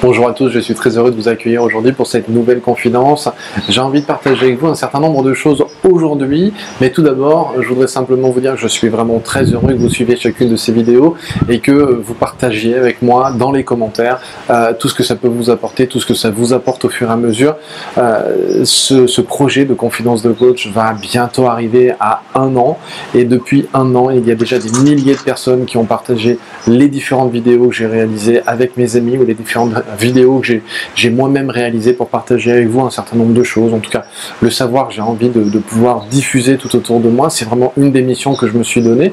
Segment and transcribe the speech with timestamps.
[0.00, 3.28] Bonjour à tous, je suis très heureux de vous accueillir aujourd'hui pour cette nouvelle confidence.
[3.68, 7.54] J'ai envie de partager avec vous un certain nombre de choses aujourd'hui, mais tout d'abord,
[7.58, 10.50] je voudrais simplement vous dire que je suis vraiment très heureux que vous suiviez chacune
[10.50, 11.16] de ces vidéos
[11.48, 15.26] et que vous partagiez avec moi dans les commentaires euh, tout ce que ça peut
[15.26, 17.56] vous apporter, tout ce que ça vous apporte au fur et à mesure.
[17.98, 22.78] Euh, ce, ce projet de confidence de coach va bientôt arriver à un an
[23.16, 26.38] et depuis un an, il y a déjà des milliers de personnes qui ont partagé
[26.68, 30.60] les différentes vidéos que j'ai réalisées avec mes amis ou les différentes vidéo que
[30.94, 33.72] j'ai moi-même réalisé pour partager avec vous un certain nombre de choses.
[33.72, 34.04] En tout cas,
[34.40, 37.30] le savoir, j'ai envie de, pouvoir diffuser tout autour de moi.
[37.30, 39.12] C'est vraiment une des missions que je me suis donnée.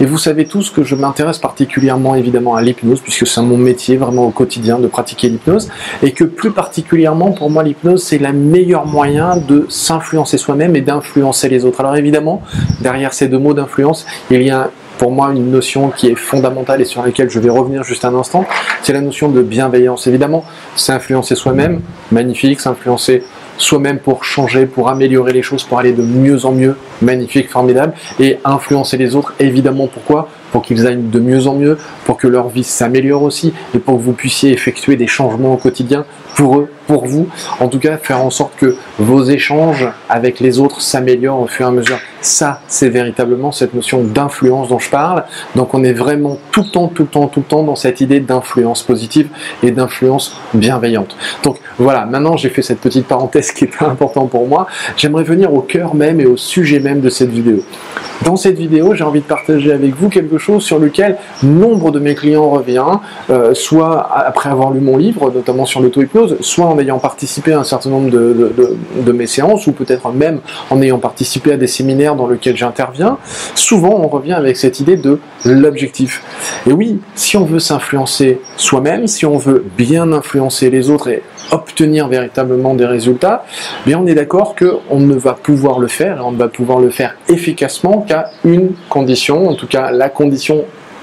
[0.00, 3.96] Et vous savez tous que je m'intéresse particulièrement évidemment à l'hypnose, puisque c'est mon métier
[3.96, 5.68] vraiment au quotidien de pratiquer l'hypnose.
[6.02, 10.80] Et que plus particulièrement, pour moi, l'hypnose, c'est le meilleur moyen de s'influencer soi-même et
[10.80, 11.80] d'influencer les autres.
[11.80, 12.42] Alors évidemment,
[12.80, 14.70] derrière ces deux mots d'influence, il y a
[15.02, 18.14] pour moi une notion qui est fondamentale et sur laquelle je vais revenir juste un
[18.14, 18.46] instant,
[18.84, 20.06] c'est la notion de bienveillance.
[20.06, 20.44] Évidemment,
[20.76, 21.80] s'influencer soi-même,
[22.12, 23.24] magnifique, s'influencer
[23.58, 27.94] soi-même pour changer, pour améliorer les choses, pour aller de mieux en mieux, magnifique, formidable,
[28.20, 30.28] et influencer les autres, évidemment, pourquoi?
[30.52, 33.96] Pour qu'ils aillent de mieux en mieux, pour que leur vie s'améliore aussi, et pour
[33.96, 36.04] que vous puissiez effectuer des changements au quotidien
[36.36, 37.28] pour eux, pour vous.
[37.60, 41.66] En tout cas, faire en sorte que vos échanges avec les autres s'améliorent au fur
[41.66, 41.98] et à mesure.
[42.20, 45.24] Ça, c'est véritablement cette notion d'influence dont je parle.
[45.56, 48.00] Donc on est vraiment tout le temps, tout le temps, tout le temps dans cette
[48.00, 49.28] idée d'influence positive
[49.62, 51.16] et d'influence bienveillante.
[51.42, 54.66] Donc voilà, maintenant j'ai fait cette petite parenthèse qui est importante pour moi.
[54.96, 57.64] J'aimerais venir au cœur même et au sujet même de cette vidéo.
[58.24, 61.98] Dans cette vidéo, j'ai envie de partager avec vous quelque chose sur lequel nombre de
[61.98, 62.84] mes clients revient,
[63.30, 67.60] euh, soit après avoir lu mon livre, notamment sur l'auto-hypnose, soit en ayant participé à
[67.60, 72.16] un certain nombre de, mes séances, ou peut-être même en ayant participé à des séminaires
[72.16, 73.18] dans lesquels j'interviens.
[73.54, 76.22] Souvent, on revient avec cette idée de l'objectif.
[76.66, 81.22] Et oui, si on veut s'influencer soi-même, si on veut bien influencer les autres et
[81.50, 83.44] obtenir véritablement des résultats,
[83.84, 86.80] bien on est d'accord qu'on ne va pouvoir le faire, et on ne va pouvoir
[86.80, 90.31] le faire efficacement qu'à une condition, en tout cas la condition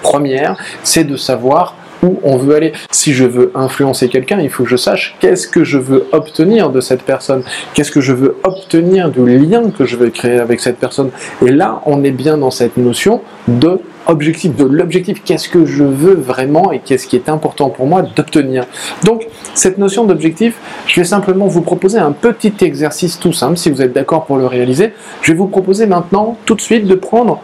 [0.01, 2.73] première, c'est de savoir où on veut aller.
[2.91, 6.69] Si je veux influencer quelqu'un, il faut que je sache qu'est-ce que je veux obtenir
[6.69, 10.59] de cette personne, qu'est-ce que je veux obtenir du lien que je vais créer avec
[10.59, 11.11] cette personne.
[11.45, 15.83] Et là, on est bien dans cette notion de objectif, de l'objectif, qu'est-ce que je
[15.83, 18.65] veux vraiment et qu'est-ce qui est important pour moi d'obtenir.
[19.03, 20.55] Donc, cette notion d'objectif,
[20.87, 24.37] je vais simplement vous proposer un petit exercice tout simple, si vous êtes d'accord pour
[24.37, 24.93] le réaliser.
[25.21, 27.41] Je vais vous proposer maintenant, tout de suite, de prendre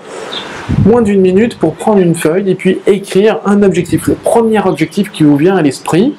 [0.86, 4.08] moins d'une minute pour prendre une feuille et puis écrire un objectif.
[4.08, 6.16] Le premier objectif qui vous vient à l'esprit.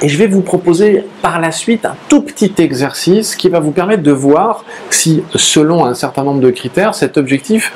[0.00, 3.70] Et je vais vous proposer par la suite un tout petit exercice qui va vous
[3.70, 7.70] permettre de voir si, selon un certain nombre de critères, cet objectif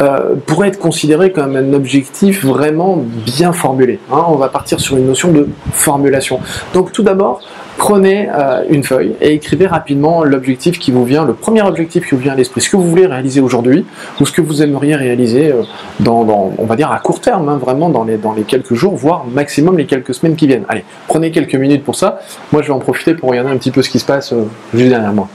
[0.00, 3.98] euh, pourrait être considéré comme un objectif vraiment bien formulé.
[4.12, 4.24] Hein.
[4.28, 6.40] on va partir sur une notion de formulation.
[6.74, 7.40] Donc tout d'abord,
[7.76, 12.14] prenez euh, une feuille et écrivez rapidement l'objectif qui vous vient, le premier objectif qui
[12.14, 13.86] vous vient à l'esprit, ce que vous voulez réaliser aujourd'hui
[14.20, 15.62] ou ce que vous aimeriez réaliser euh,
[16.00, 18.96] dans, on va dire à court terme, hein, vraiment dans les, dans les quelques jours,
[18.96, 20.64] voire maximum les quelques semaines qui viennent.
[20.68, 22.18] Allez, prenez quelques minutes pour ça.
[22.52, 24.44] Moi, je vais en profiter pour regarder un petit peu ce qui se passe euh,
[24.74, 25.28] juste derrière moi.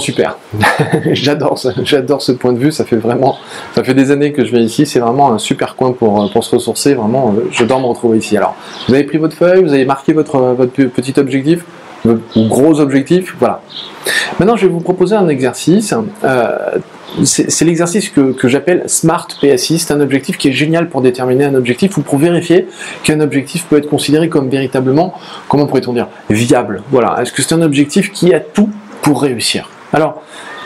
[0.00, 0.38] Super.
[1.12, 2.72] j'adore j'adore ce point de vue.
[2.72, 3.36] Ça fait vraiment,
[3.74, 4.86] ça fait des années que je viens ici.
[4.86, 6.94] C'est vraiment un super coin pour, pour se ressourcer.
[6.94, 8.36] Vraiment, euh, j'adore me retrouver ici.
[8.36, 8.56] Alors,
[8.88, 11.64] vous avez pris votre feuille, vous avez marqué votre, votre petit objectif,
[12.04, 13.34] votre gros objectif.
[13.38, 13.62] Voilà.
[14.38, 15.94] Maintenant, je vais vous proposer un exercice.
[16.24, 16.78] Euh,
[17.22, 19.78] c'est l'exercice que, que j'appelle Smart PSI.
[19.78, 22.66] C'est un objectif qui est génial pour déterminer un objectif ou pour vérifier
[23.04, 25.14] qu'un objectif peut être considéré comme véritablement,
[25.48, 26.82] comment pourrait-on dire, viable.
[26.90, 27.16] Voilà.
[27.20, 28.68] Est-ce que c'est un objectif qui a tout
[29.02, 29.68] pour réussir?
[29.94, 30.22] Alors,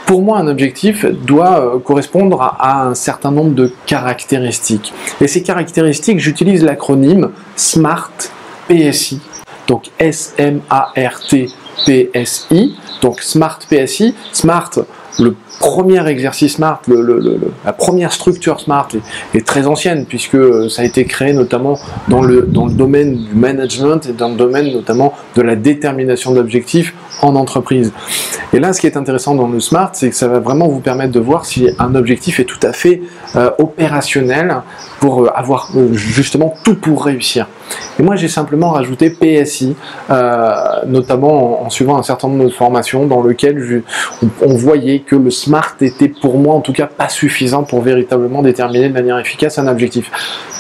[0.07, 4.95] pour moi, un objectif doit euh, correspondre à, un certain nombre de caractéristiques.
[5.21, 8.11] Et ces caractéristiques, j'utilise l'acronyme SMART
[8.69, 9.21] PSI.
[9.67, 11.51] Donc S-M-A-R-T
[11.85, 12.77] PSI.
[13.03, 14.15] Donc SMART PSI.
[14.33, 14.71] SMART,
[15.19, 16.83] le premier exercice SMART,
[17.65, 18.89] la première structure SMART
[19.35, 21.79] est, très ancienne puisque euh, ça a été créé notamment
[22.09, 26.33] dans le, dans le domaine du management et dans le domaine notamment de la détermination
[26.33, 27.93] d'objectifs en entreprise.
[28.53, 30.81] Et là, ce qui est intéressant dans le SMART, c'est que ça va vraiment vous
[30.81, 33.03] permettre de voir si un objectif est tout à fait
[33.37, 34.63] euh, opérationnel
[35.01, 37.47] pour euh, avoir justement tout pour réussir.
[37.99, 39.77] Et moi, j'ai simplement rajouté PSI,
[40.87, 43.83] notamment en, suivant un certain nombre de formations dans lesquelles
[44.41, 47.81] on, voyait que le SMART SMART était pour moi en tout cas pas suffisant pour
[47.81, 50.11] véritablement déterminer de manière efficace un objectif.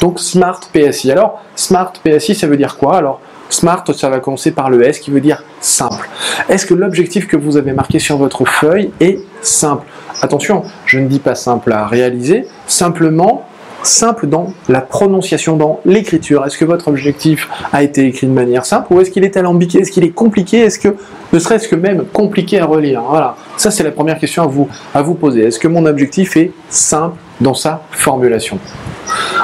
[0.00, 1.12] Donc SMART PSI.
[1.12, 2.96] Alors SMART PSI ça veut dire quoi?
[2.96, 3.20] Alors
[3.50, 6.08] Smart, ça va commencer par le S qui veut dire simple.
[6.50, 9.87] Est-ce que l'objectif que vous avez marqué sur votre feuille est simple?
[10.20, 13.46] Attention, je ne dis pas simple à réaliser, simplement
[13.83, 16.45] simple dans la prononciation, dans l'écriture.
[16.47, 19.81] Est-ce que votre objectif a été écrit de manière simple ou est-ce qu'il est alambiqué?
[19.81, 20.59] Est-ce qu'il est compliqué?
[20.59, 20.97] Est-ce que,
[21.33, 23.03] ne serait-ce que même compliqué à relire?
[23.09, 25.45] Voilà, ça c'est la première question à vous, à vous poser.
[25.45, 28.59] Est-ce que mon objectif est simple dans sa formulation?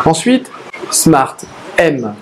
[0.04, 0.50] Ensuite,
[0.90, 1.36] SMART,
[1.78, 2.14] M,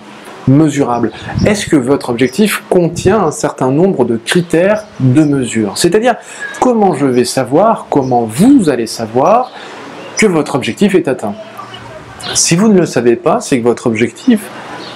[0.48, 1.12] mesurable.
[1.46, 5.78] Est-ce que votre objectif contient un certain nombre de critères de mesure?
[5.78, 6.16] C'est-à-dire,
[6.60, 9.52] comment je vais savoir, comment vous allez savoir
[10.16, 11.34] que votre objectif est atteint?
[12.34, 14.40] Si vous ne le savez pas, c'est que votre objectif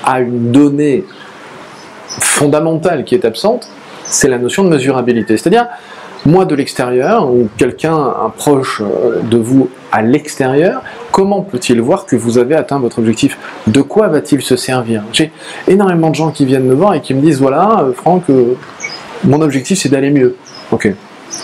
[0.05, 1.05] a une donnée
[2.06, 3.69] fondamentale qui est absente,
[4.05, 5.37] c'est la notion de mesurabilité.
[5.37, 5.67] C'est-à-dire,
[6.25, 10.82] moi de l'extérieur, ou quelqu'un, un proche euh, de vous à l'extérieur,
[11.12, 13.38] comment peut-il voir que vous avez atteint votre objectif?
[13.67, 15.02] De quoi va-t-il se servir?
[15.12, 15.31] J'ai
[15.69, 18.56] énormément de gens qui viennent me voir et qui me disent, voilà, euh, Franck, euh,
[19.25, 20.37] mon objectif c'est d'aller mieux.
[20.70, 20.93] Ok.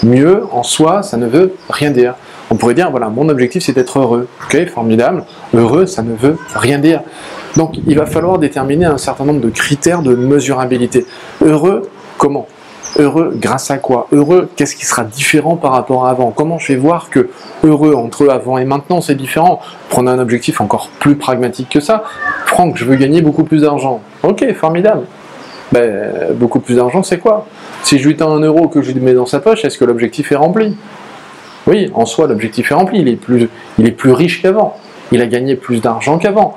[0.04, 2.14] Mieux, en soi, ça ne veut rien dire.
[2.50, 4.28] On pourrait dire, voilà, mon objectif c'est d'être heureux.
[4.44, 5.24] Ok, formidable.
[5.54, 7.02] Heureux, ça ne veut rien dire.
[7.56, 11.04] Donc il va falloir déterminer un certain nombre de critères de mesurabilité.
[11.44, 12.46] Heureux, comment?
[12.98, 14.06] Heureux grâce à quoi?
[14.12, 16.30] Heureux, qu'est-ce qui sera différent par rapport à avant?
[16.30, 17.30] Comment je vais voir que
[17.64, 19.60] heureux entre avant et maintenant c'est différent?
[19.88, 22.04] Prenez un objectif encore plus pragmatique que ça.
[22.46, 24.00] Franck, je veux gagner beaucoup plus d'argent.
[24.22, 25.02] Ok, formidable.
[25.72, 27.46] Ben, beaucoup plus d'argent, c'est quoi?
[27.82, 29.86] Si je lui tends un euro que je lui mets dans sa poche, est-ce que
[29.86, 30.76] l'objectif est rempli?
[31.66, 33.00] Oui, en soi, l'objectif est rempli.
[33.00, 33.08] Il
[33.86, 34.76] est plus riche qu'avant.
[35.12, 36.56] Il a gagné plus d'argent qu'avant.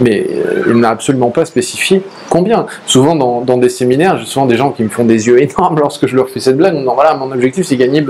[0.00, 2.66] Mais euh, il n'a absolument pas spécifié combien.
[2.86, 6.06] Souvent, dans, des séminaires, j'ai souvent des gens qui me font des yeux énormes lorsque
[6.06, 6.74] je leur fais cette blague.
[6.74, 8.02] Non, voilà, mon objectif, c'est gagner,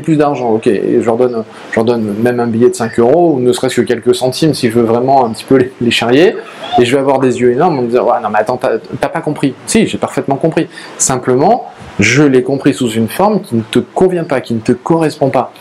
[0.00, 0.50] plus d'argent.
[0.50, 3.40] Ok, et je leur, donne, je leur donne même un billet de 5 euros, ou
[3.40, 6.34] ne serait-ce que quelques centimes si je veux vraiment un petit peu les, charrier.
[6.80, 9.08] Et je vais avoir des yeux énormes en me disant ouais, Non, mais attends, t'as
[9.08, 9.54] pas compris.
[9.66, 10.68] Si, j'ai parfaitement compris.
[10.98, 14.72] Simplement, je l'ai compris sous une forme qui ne te convient pas, qui ne te
[14.72, 15.52] correspond pas.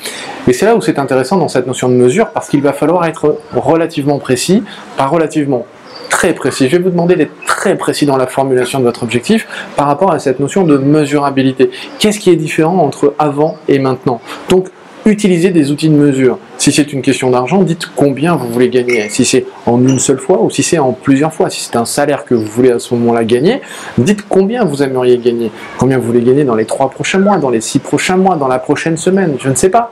[0.47, 3.05] Et c'est là où c'est intéressant dans cette notion de mesure, parce qu'il va falloir
[3.05, 4.63] être relativement précis,
[4.97, 5.65] pas relativement
[6.09, 6.67] très précis.
[6.67, 10.11] Je vais vous demander d'être très précis dans la formulation de votre objectif par rapport
[10.11, 11.71] à cette notion de mesurabilité.
[11.99, 14.21] Qu'est-ce qui est différent entre avant et maintenant?
[14.49, 14.67] Donc,
[15.05, 16.37] utilisez des outils de mesure.
[16.61, 19.09] Si c'est une question d'argent, dites combien vous voulez gagner.
[19.09, 21.49] Si c'est en une seule fois ou si c'est en plusieurs fois.
[21.49, 23.61] Si c'est un salaire que vous voulez à ce moment-là gagner,
[23.97, 25.49] dites combien vous aimeriez gagner.
[25.79, 28.47] Combien vous voulez gagner dans les trois prochains mois, dans les six prochains mois, dans
[28.47, 29.91] la prochaine semaine, je ne sais pas.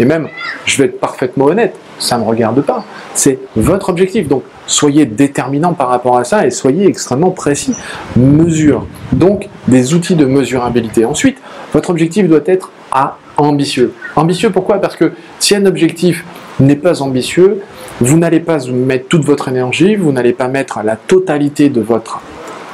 [0.00, 0.28] Et même,
[0.64, 2.86] je vais être parfaitement honnête, ça ne me regarde pas.
[3.12, 4.26] C'est votre objectif.
[4.26, 7.74] Donc, soyez déterminant par rapport à ça et soyez extrêmement précis.
[8.16, 8.86] Mesure.
[9.12, 11.04] Donc, des outils de mesurabilité.
[11.04, 11.36] Ensuite,
[11.74, 13.92] votre objectif doit être à ambitieux.
[14.14, 14.80] Ambitieux pourquoi?
[14.80, 16.24] Parce que si un objectif
[16.60, 17.60] n'est pas ambitieux,
[18.00, 22.20] vous n'allez pas mettre toute votre énergie, vous n'allez pas mettre la totalité de votre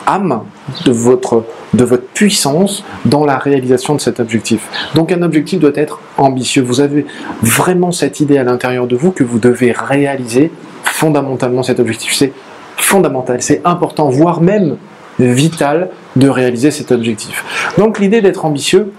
[0.06, 0.42] âme,
[0.84, 1.44] de votre,
[1.74, 4.68] de votre puissance dans la réalisation de cet objectif.
[4.94, 6.62] Donc un objectif doit être ambitieux.
[6.62, 7.06] Vous avez
[7.42, 10.50] vraiment cette idée à l'intérieur de vous que vous devez réaliser
[10.84, 12.14] fondamentalement cet objectif.
[12.14, 12.32] C'est
[12.76, 14.76] fondamental, c'est important, voire même
[15.18, 17.44] vital de réaliser cet objectif.
[17.78, 18.92] Donc l'idée d'être ambitieux,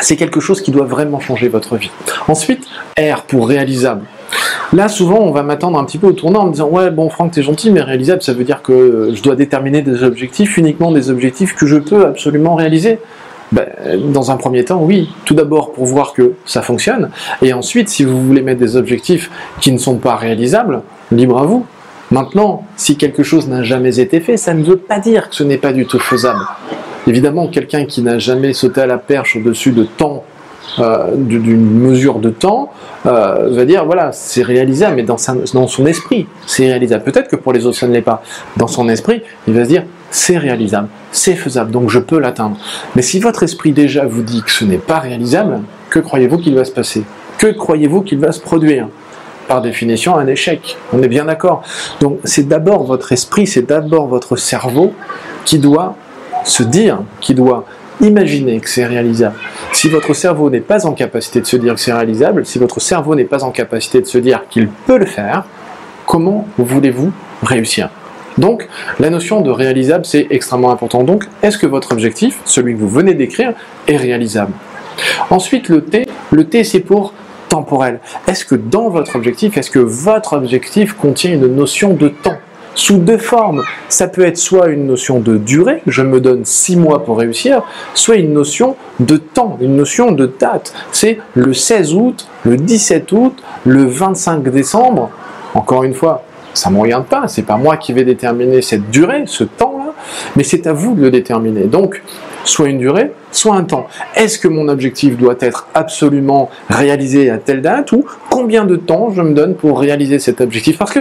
[0.00, 1.90] c'est quelque chose qui doit vraiment changer votre vie.
[2.28, 2.64] Ensuite,
[2.98, 4.02] R pour réalisable.
[4.72, 7.10] Là, souvent, on va m'attendre un petit peu au tournant en me disant Ouais, bon,
[7.10, 10.92] Franck, t'es gentil, mais réalisable, ça veut dire que je dois déterminer des objectifs, uniquement
[10.92, 12.98] des objectifs que je peux absolument réaliser.
[13.52, 13.66] Ben,
[14.12, 15.10] dans un premier temps, oui.
[15.24, 17.10] Tout d'abord pour voir que ça fonctionne.
[17.42, 19.28] Et ensuite, si vous voulez mettre des objectifs
[19.60, 21.66] qui ne sont pas réalisables, libre à vous.
[22.12, 25.42] Maintenant, si quelque chose n'a jamais été fait, ça ne veut pas dire que ce
[25.42, 26.40] n'est pas du tout faisable.
[27.10, 30.22] Évidemment, quelqu'un qui n'a jamais sauté à la perche au-dessus de temps,
[30.78, 32.70] euh, d'une mesure de temps,
[33.04, 35.16] euh, va dire voilà, c'est réalisable, mais dans,
[35.52, 37.02] dans son esprit, c'est réalisable.
[37.02, 38.22] Peut-être que pour les autres, ça ne l'est pas.
[38.56, 42.56] Dans son esprit, il va se dire c'est réalisable, c'est faisable, donc je peux l'atteindre.
[42.94, 46.54] Mais si votre esprit déjà vous dit que ce n'est pas réalisable, que croyez-vous qu'il
[46.54, 47.02] va se passer?
[47.38, 48.86] Que croyez-vous qu'il va se produire?
[49.48, 50.76] Par définition un échec.
[50.92, 51.64] On est bien d'accord.
[52.00, 54.92] Donc c'est d'abord votre esprit, c'est d'abord votre cerveau
[55.44, 55.96] qui doit
[56.44, 57.64] se dire, qui doit
[58.00, 59.34] imaginer que c'est réalisable.
[59.72, 62.80] Si votre cerveau n'est pas en capacité de se dire que c'est réalisable, si votre
[62.80, 65.44] cerveau n'est pas en capacité de se dire qu'il peut le faire,
[66.06, 67.90] comment voulez-vous réussir?
[68.38, 68.68] Donc,
[68.98, 71.02] la notion de réalisable, c'est extrêmement important.
[71.02, 73.52] Donc, est-ce que votre objectif, celui que vous venez d'écrire,
[73.86, 74.52] est réalisable?
[75.30, 77.12] Ensuite, le T, le T, c'est pour
[77.48, 78.00] temporel.
[78.26, 82.38] Est-ce que dans votre objectif, est-ce que votre objectif contient une notion de temps?
[82.80, 83.62] Sous deux formes.
[83.90, 87.62] Ça peut être soit une notion de durée, je me donne six mois pour réussir,
[87.92, 90.72] soit une notion de temps, une notion de date.
[90.90, 95.10] C'est le 16 août, le 17 août, le 25 décembre.
[95.52, 99.24] Encore une fois, ça ne me pas, c'est pas moi qui vais déterminer cette durée,
[99.26, 99.92] ce temps-là,
[100.34, 101.64] mais c'est à vous de le déterminer.
[101.64, 102.02] Donc,
[102.44, 103.88] soit une durée, soit un temps.
[104.16, 109.10] Est-ce que mon objectif doit être absolument réalisé à telle date ou combien de temps
[109.14, 110.78] je me donne pour réaliser cet objectif?
[110.78, 111.00] Parce que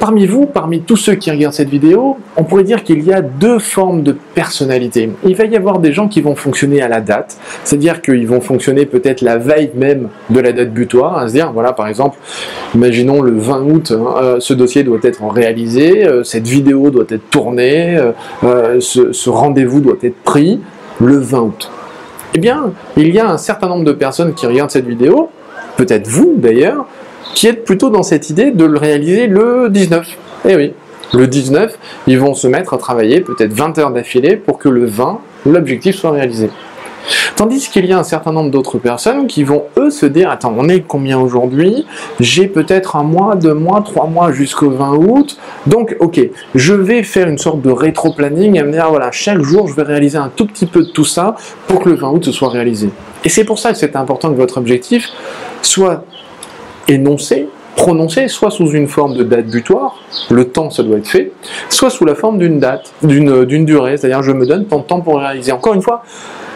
[0.00, 3.20] Parmi vous, parmi tous ceux qui regardent cette vidéo, on pourrait dire qu'il y a
[3.20, 5.10] deux formes de personnalité.
[5.26, 8.40] Il va y avoir des gens qui vont fonctionner à la date, c'est-à-dire qu'ils vont
[8.40, 12.16] fonctionner peut-être la veille même de la date butoir, à se dire, voilà, par exemple,
[12.74, 17.04] imaginons le 20 août, hein, euh, ce dossier doit être réalisé, euh, cette vidéo doit
[17.10, 18.00] être tournée,
[18.42, 20.60] euh, ce, ce rendez-vous doit être pris
[20.98, 21.70] le 20 août.
[22.32, 25.28] Eh bien, il y a un certain nombre de personnes qui regardent cette vidéo,
[25.76, 26.86] peut-être vous d'ailleurs,
[27.34, 30.18] qui êtes plutôt dans cette idée de le réaliser le 19.
[30.48, 30.72] Eh oui,
[31.12, 34.86] le 19, ils vont se mettre à travailler peut-être 20 heures d'affilée pour que le
[34.86, 36.50] 20, l'objectif soit réalisé.
[37.36, 40.54] Tandis qu'il y a un certain nombre d'autres personnes qui vont eux se dire attends
[40.56, 41.86] on est combien aujourd'hui?
[42.20, 45.38] J'ai peut-être un mois, deux mois, trois mois jusqu'au 20 août.
[45.66, 46.20] Donc ok,
[46.54, 49.82] je vais faire une sorte de rétro-planning et me dire voilà chaque jour je vais
[49.82, 52.90] réaliser un tout petit peu de tout ça pour que le 20 août soit réalisé.
[53.24, 55.08] Et c'est pour ça que c'est important que votre objectif
[55.62, 56.04] soit
[56.90, 59.96] énoncé, prononcé, soit sous une forme de date butoir,
[60.30, 61.32] le temps ça doit être fait,
[61.68, 65.00] soit sous la forme d'une date, d'une durée, c'est-à-dire je me donne tant de temps
[65.00, 65.52] pour réaliser.
[65.52, 66.02] Encore une fois,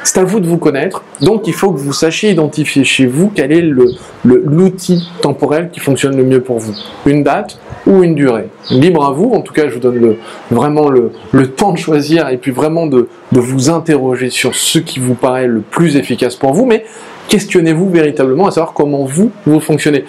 [0.02, 3.32] c'est à vous de vous connaître, donc il faut que vous sachiez identifier chez vous
[3.34, 6.74] quel est l'outil le, temporel qui fonctionne le mieux pour vous.
[7.06, 8.48] Une date ou une durée.
[8.70, 10.18] Libre à vous, en tout cas je vous donne le,
[10.50, 11.12] vraiment le,
[11.56, 15.46] temps de choisir et puis vraiment de, de vous interroger sur ce qui vous paraît
[15.46, 16.84] le plus efficace pour vous, mais
[17.28, 20.04] questionnez-vous véritablement à savoir comment vous, vous fonctionnez.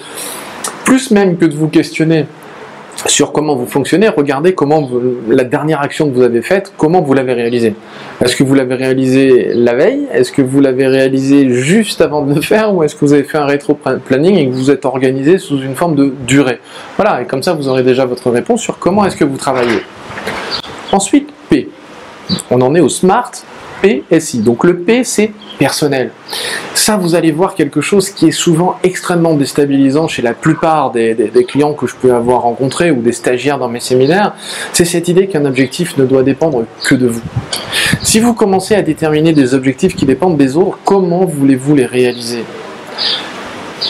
[0.84, 2.26] Plus même que de vous questionner
[3.08, 4.90] sur comment vous fonctionnez, regardez comment
[5.28, 7.76] la dernière action que vous avez faite, comment vous l'avez réalisée.
[8.24, 10.08] Est-ce que vous l'avez réalisée la veille?
[10.14, 12.74] Est-ce que vous l'avez réalisée juste avant de le faire?
[12.74, 15.76] Ou est-ce que vous avez fait un rétro-planning et que vous êtes organisé sous une
[15.76, 16.60] forme de durée?
[16.96, 19.82] Voilà, et comme ça vous aurez déjà votre réponse sur comment est-ce que vous travaillez.
[20.92, 21.70] Ensuite, P.
[22.50, 23.32] On en est au SMART,
[23.82, 24.40] PSI.
[24.40, 26.12] Donc le P, c'est personnel.
[26.74, 31.32] Ça, vous allez voir quelque chose qui est souvent extrêmement déstabilisant chez la plupart des,
[31.48, 34.34] clients que je peux avoir rencontrés ou des stagiaires dans mes séminaires,
[34.74, 37.22] c'est cette idée qu'un objectif ne doit dépendre que de vous.
[38.02, 42.44] Si vous commencez à déterminer des objectifs qui dépendent des autres, comment voulez-vous les réaliser?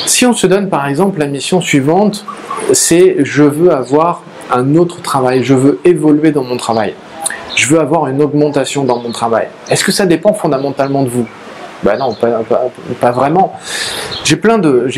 [0.05, 2.25] Si on se donne par exemple la mission suivante,
[2.73, 6.93] c'est je veux avoir un autre travail, je veux évoluer dans mon travail
[7.55, 9.47] je veux avoir une augmentation dans mon travail.
[9.69, 11.25] Est-ce que ça dépend fondamentalement de vous?
[11.85, 12.15] Ben non,
[12.99, 13.53] pas, vraiment.
[14.23, 14.89] J'ai plein de,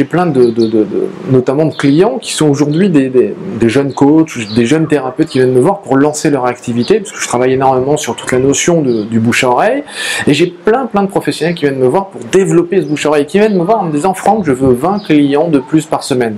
[1.29, 3.35] notamment de clients qui sont aujourd'hui des,
[3.67, 7.19] jeunes coachs, des jeunes thérapeutes qui viennent me voir pour lancer leur activité, parce que
[7.19, 9.83] je travaille énormément sur toute la notion du bouche à oreille,
[10.27, 13.09] et j'ai plein plein de professionnels qui viennent me voir pour développer ce bouche à
[13.09, 15.85] oreille, qui viennent me voir en me disant Franck, je veux 20 clients de plus
[15.85, 16.37] par semaine.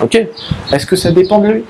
[0.00, 0.14] Ok?
[0.72, 1.64] Est-ce que ça dépend de lui?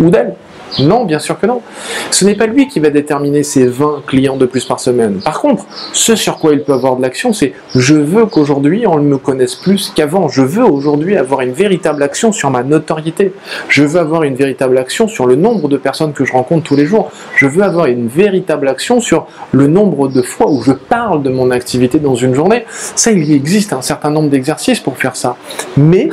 [0.00, 0.34] Ou d'elle?
[0.80, 1.62] Non, bien sûr que non.
[2.10, 5.20] Ce n'est pas lui qui va déterminer ses 20 clients de plus par semaine.
[5.24, 8.98] Par contre, ce sur quoi il peut avoir de l'action, c'est je veux qu'aujourd'hui on
[8.98, 10.28] me connaisse plus qu'avant.
[10.28, 13.32] Je veux aujourd'hui avoir une véritable action sur ma notoriété.
[13.68, 16.76] Je veux avoir une véritable action sur le nombre de personnes que je rencontre tous
[16.76, 17.10] les jours.
[17.36, 21.30] Je veux avoir une véritable action sur le nombre de fois où je parle de
[21.30, 22.64] mon activité dans une journée.
[22.68, 25.36] Ça, il existe un certain nombre d'exercices pour faire ça.
[25.76, 26.10] Mais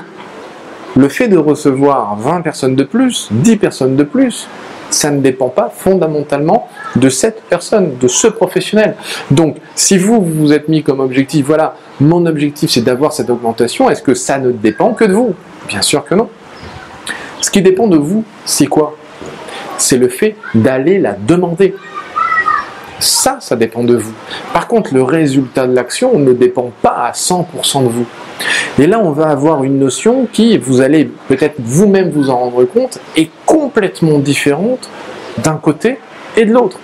[0.95, 4.47] le fait de recevoir 20 personnes de plus, 10 personnes de plus,
[4.89, 8.95] ça ne dépend pas fondamentalement de cette personne, de ce professionnel.
[9.31, 13.89] Donc, si vous vous êtes mis comme objectif, voilà, mon objectif c'est d'avoir cette augmentation,
[13.89, 15.33] est-ce que ça ne dépend que de vous?
[15.67, 16.29] Bien sûr que non.
[17.41, 18.95] Ce qui dépend de vous, c'est quoi?
[19.77, 21.75] C'est le fait d'aller la demander.
[23.03, 24.13] Ça, ça dépend de vous.
[24.53, 28.05] Par contre, le résultat de l'action ne dépend pas à 100% de vous.
[28.79, 32.63] Et là, on va avoir une notion qui, vous allez peut-être vous-même vous en rendre
[32.63, 34.89] compte, est complètement différente
[35.43, 35.97] d'un côté
[36.37, 36.79] et de l'autre.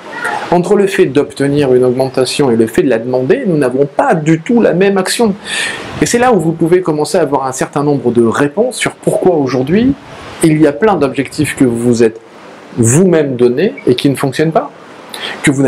[0.51, 4.13] Entre le fait d'obtenir une augmentation et le fait de la demander, nous n'avons pas
[4.13, 5.33] du tout la même action.
[6.01, 8.91] Et c'est là où vous pouvez commencer à avoir un certain nombre de réponses sur
[8.91, 9.93] pourquoi aujourd'hui
[10.43, 12.19] il y a plein d'objectifs que vous vous êtes
[12.75, 14.69] vous-même donnés et qui ne fonctionnent pas,
[15.43, 15.63] que vous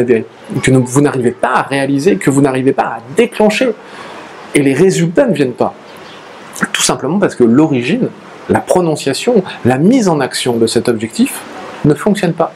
[1.01, 3.71] n'arrivez pas à réaliser, que vous n'arrivez pas à déclencher.
[4.53, 5.73] Et les résultats ne viennent pas.
[6.73, 8.09] Tout simplement parce que l'origine,
[8.49, 11.39] la prononciation, la mise en action de cet objectif
[11.85, 12.53] ne fonctionne pas.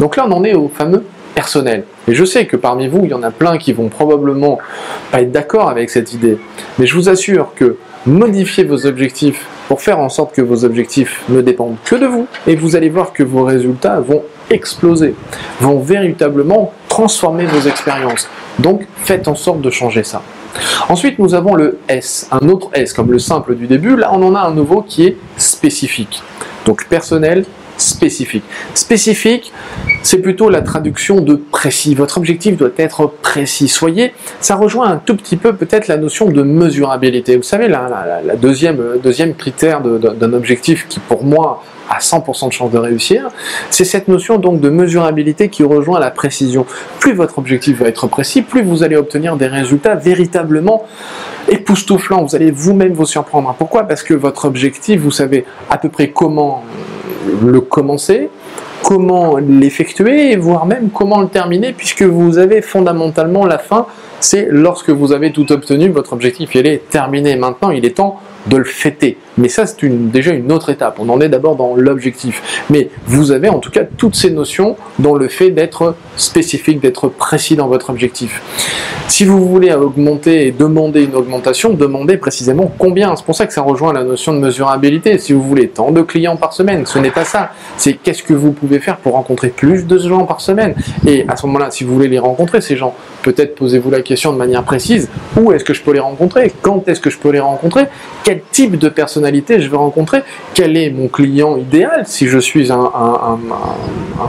[0.00, 1.84] Donc là, on en est au fameux personnel.
[2.08, 4.58] Et je sais que parmi vous, il y en a plein qui vont probablement
[5.12, 6.38] pas être d'accord avec cette idée.
[6.78, 11.22] Mais je vous assure que modifier vos objectifs pour faire en sorte que vos objectifs
[11.28, 15.14] ne dépendent que de vous, et vous allez voir que vos résultats vont exploser,
[15.60, 18.28] vont véritablement transformer vos expériences.
[18.58, 20.22] Donc faites en sorte de changer ça.
[20.88, 23.96] Ensuite, nous avons le S, un autre S, comme le simple du début.
[23.96, 26.22] Là, on en a un nouveau qui est spécifique.
[26.66, 27.44] Donc personnel,
[27.80, 28.44] spécifique.
[28.74, 29.52] Spécifique,
[30.02, 31.94] c'est plutôt la traduction de précis.
[31.94, 33.68] Votre objectif doit être précis.
[33.68, 37.36] Soyez, ça rejoint un tout petit peu peut-être la notion de mesurabilité.
[37.36, 42.70] Vous savez, la, deuxième, deuxième critère d'un objectif qui pour moi a 100% de chance
[42.70, 43.28] de réussir,
[43.68, 46.64] c'est cette notion donc de mesurabilité qui rejoint la précision.
[47.00, 50.86] Plus votre objectif va être précis, plus vous allez obtenir des résultats véritablement
[51.48, 52.24] époustouflants.
[52.24, 53.54] Vous allez vous-même vous surprendre.
[53.58, 53.82] Pourquoi?
[53.82, 56.64] Parce que votre objectif, vous savez à peu près comment
[57.42, 58.30] le commencer,
[58.82, 63.86] comment l'effectuer, voire même comment le terminer, puisque vous avez fondamentalement la fin,
[64.20, 67.36] c'est lorsque vous avez tout obtenu, votre objectif il est terminé.
[67.36, 69.18] Maintenant, il est temps de le fêter.
[69.40, 70.98] Mais ça, c'est déjà une autre étape.
[71.00, 72.64] On en est d'abord dans l'objectif.
[72.68, 77.08] Mais vous avez en tout cas toutes ces notions dans le fait d'être spécifique, d'être
[77.08, 78.42] précis dans votre objectif.
[79.08, 83.16] Si vous voulez augmenter et demander une augmentation, demandez précisément combien.
[83.16, 85.18] C'est pour ça que ça rejoint la notion de mesurabilité.
[85.18, 87.50] Si vous voulez tant de clients par semaine, ce n'est pas ça.
[87.76, 90.74] C'est qu'est-ce que vous pouvez faire pour rencontrer plus de gens par semaine.
[91.06, 94.32] Et à ce moment-là, si vous voulez les rencontrer, ces gens, peut-être posez-vous la question
[94.32, 95.08] de manière précise.
[95.36, 96.52] Où est-ce que je peux les rencontrer?
[96.62, 97.86] Quand est-ce que je peux les rencontrer?
[98.22, 100.22] Quel type de personnalité je vais rencontrer,
[100.54, 103.38] quel est mon client idéal, si je suis un,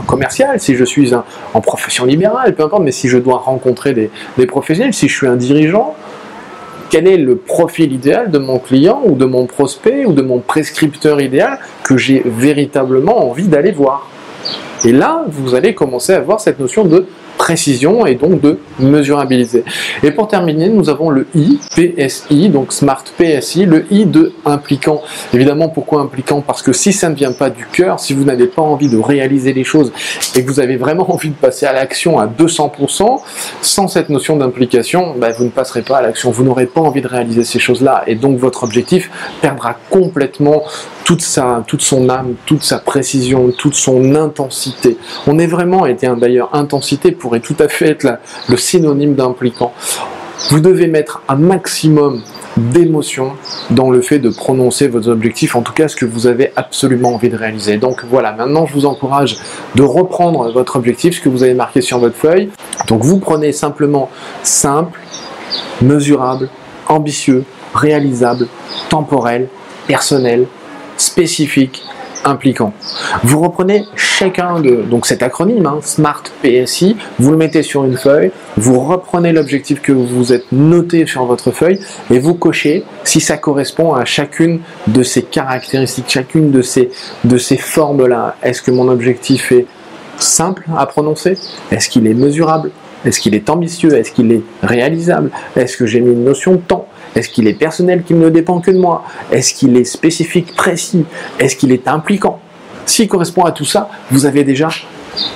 [0.06, 1.12] commercial, si je suis
[1.54, 5.16] en profession libérale, peu importe, mais si je dois rencontrer des, des professionnels, si je
[5.16, 5.94] suis un dirigeant,
[6.90, 10.40] quel est le profil idéal de mon client ou de mon prospect ou de mon
[10.40, 14.10] prescripteur idéal que j'ai véritablement envie d'aller voir?
[14.84, 17.06] Et là, vous allez commencer à avoir cette notion de
[17.36, 19.64] précision et donc de mesurabilité.
[20.02, 25.02] Et pour terminer, nous avons le I, PSI, donc Smart PSI, le I de impliquant.
[25.32, 26.40] Évidemment, pourquoi impliquant?
[26.40, 28.98] Parce que si ça ne vient pas du cœur, si vous n'avez pas envie de
[28.98, 29.92] réaliser les choses
[30.36, 33.20] et que vous avez vraiment envie de passer à l'action à 200%,
[33.60, 36.30] sans cette notion d'implication, bah, vous ne passerez pas à l'action.
[36.30, 39.10] Vous n'aurez pas envie de réaliser ces choses-là et donc votre objectif
[39.40, 40.62] perdra complètement
[41.04, 44.96] toute, sa, toute son âme, toute sa précision, toute son intensité.
[45.26, 48.18] On est vraiment, et d'ailleurs intensité pourrait tout à fait être
[48.48, 49.72] le synonyme d'impliquant.
[50.50, 52.22] Vous devez mettre un maximum
[52.56, 53.32] d'émotion
[53.70, 57.14] dans le fait de prononcer vos objectifs, en tout cas ce que vous avez absolument
[57.14, 57.76] envie de réaliser.
[57.76, 59.38] Donc voilà, maintenant je vous encourage
[59.74, 62.50] de reprendre votre objectif, ce que vous avez marqué sur votre feuille.
[62.88, 64.10] Donc vous prenez simplement
[64.42, 65.00] simple,
[65.80, 66.48] mesurable,
[66.88, 68.48] ambitieux, réalisable,
[68.90, 69.48] temporel,
[69.86, 70.46] personnel,
[70.96, 71.82] spécifique,
[72.24, 72.72] impliquant.
[73.24, 77.96] Vous reprenez chacun de donc cet acronyme hein, SMART PSI, vous le mettez sur une
[77.96, 83.20] feuille, vous reprenez l'objectif que vous êtes noté sur votre feuille et vous cochez si
[83.20, 86.90] ça correspond à chacune de ces caractéristiques, chacune de ces
[87.24, 88.36] de ces formes là.
[88.42, 89.66] Est-ce que mon objectif est
[90.18, 91.36] simple à prononcer?
[91.70, 92.70] Est-ce qu'il est mesurable?
[93.04, 93.94] Est-ce qu'il est ambitieux?
[93.94, 95.30] Est-ce qu'il est réalisable?
[95.56, 96.86] Est-ce que j'ai mis une notion de temps?
[97.14, 99.04] Est-ce qu'il est personnel qui ne dépend que de moi?
[99.30, 101.04] Est-ce qu'il est spécifique, précis?
[101.38, 102.40] Est-ce qu'il est impliquant?
[102.86, 104.68] S'il correspond à tout ça, vous avez déjà,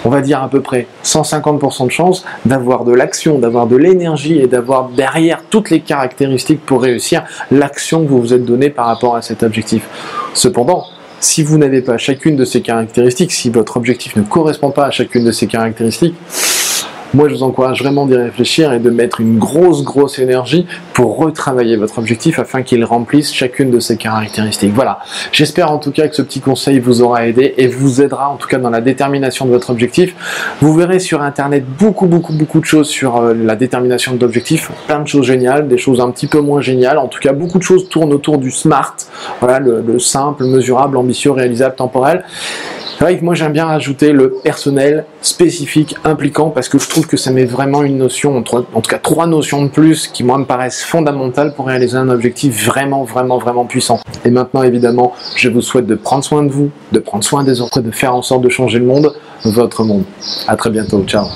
[0.04, 4.38] on va dire à peu près 150% de chance d'avoir de l'action, d'avoir de l'énergie
[4.40, 8.86] et d'avoir derrière toutes les caractéristiques pour réussir l'action que vous vous êtes donnée par
[8.86, 9.86] rapport à cet objectif.
[10.34, 10.86] Cependant,
[11.20, 14.90] si vous n'avez pas chacune de ces caractéristiques, si votre objectif ne correspond pas à
[14.90, 16.14] chacune de ces caractéristiques,
[17.14, 21.16] moi, je vous encourage vraiment d'y réfléchir et de mettre une grosse, grosse énergie pour
[21.16, 24.72] retravailler votre objectif afin qu'il remplisse chacune de ces caractéristiques.
[24.74, 24.98] Voilà.
[25.32, 28.36] J'espère en tout cas que ce petit conseil vous aura aidé et vous aidera en
[28.36, 30.14] tout cas dans la détermination de votre objectif.
[30.60, 34.70] Vous verrez sur Internet beaucoup, beaucoup, beaucoup de choses sur euh, la détermination de l'objectif.
[34.86, 36.98] Plein de choses géniales, des choses un petit peu moins géniales.
[36.98, 38.96] En tout cas, beaucoup de choses tournent autour du SMART.
[39.40, 42.24] Voilà, le, le simple, mesurable, ambitieux, réalisable, temporel.
[42.96, 47.06] C'est vrai que moi j'aime bien rajouter le personnel spécifique, impliquant, parce que je trouve
[47.06, 50.38] que ça met vraiment une notion, en tout cas trois notions de plus qui moi
[50.38, 54.00] me paraissent fondamentales pour réaliser un objectif vraiment, vraiment, vraiment puissant.
[54.24, 57.60] Et maintenant évidemment, je vous souhaite de prendre soin de vous, de prendre soin des
[57.60, 59.12] autres, de faire en sorte de changer le monde,
[59.44, 60.04] votre monde.
[60.48, 61.26] À très bientôt, ciao.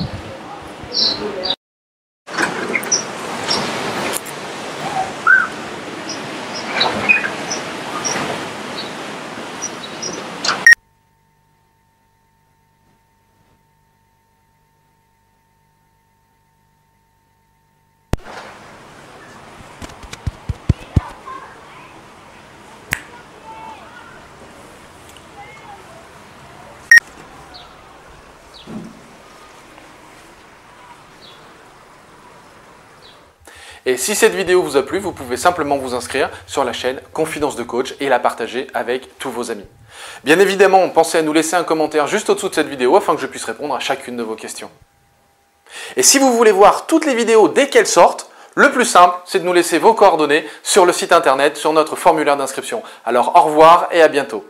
[33.91, 37.01] Et si cette vidéo vous a plu, vous pouvez simplement vous inscrire sur la chaîne
[37.13, 39.67] Confidence de Coach et la partager avec tous vos amis.
[40.23, 43.21] Bien évidemment, pensez à nous laisser un commentaire juste au-dessous de cette vidéo afin que
[43.21, 44.71] je puisse répondre à chacune de vos questions.
[45.97, 49.41] Et si vous voulez voir toutes les vidéos dès qu'elles sortent, le plus simple, c'est
[49.41, 52.85] de nous laisser vos coordonnées sur le site internet, sur notre formulaire d'inscription.
[53.05, 54.45] Alors au revoir et à bientôt.